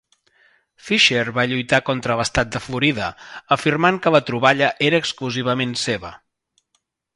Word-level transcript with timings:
Fisher 0.85 1.25
va 1.35 1.43
lluitar 1.51 1.79
contra 1.89 2.15
l'estat 2.21 2.49
de 2.55 2.63
Florida, 2.69 3.11
afirmant 3.57 4.01
que 4.07 4.15
la 4.17 4.23
troballa 4.31 4.73
era 4.89 5.05
exclusivament 5.05 5.79
seva. 5.87 6.15